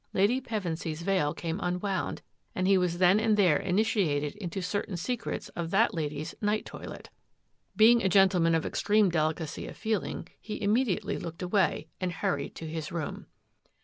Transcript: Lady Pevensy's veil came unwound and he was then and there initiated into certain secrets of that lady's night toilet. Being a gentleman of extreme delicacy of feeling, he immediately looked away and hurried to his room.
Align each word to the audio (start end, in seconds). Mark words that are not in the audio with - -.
Lady 0.13 0.41
Pevensy's 0.41 1.03
veil 1.03 1.31
came 1.31 1.59
unwound 1.59 2.23
and 2.55 2.67
he 2.67 2.75
was 2.75 2.97
then 2.97 3.19
and 3.19 3.37
there 3.37 3.57
initiated 3.57 4.35
into 4.37 4.59
certain 4.59 4.97
secrets 4.97 5.49
of 5.49 5.69
that 5.69 5.93
lady's 5.93 6.33
night 6.41 6.65
toilet. 6.65 7.11
Being 7.75 8.01
a 8.01 8.09
gentleman 8.09 8.55
of 8.55 8.65
extreme 8.65 9.11
delicacy 9.11 9.67
of 9.67 9.77
feeling, 9.77 10.27
he 10.39 10.59
immediately 10.59 11.17
looked 11.19 11.43
away 11.43 11.87
and 11.99 12.13
hurried 12.13 12.55
to 12.55 12.67
his 12.67 12.91
room. 12.91 13.27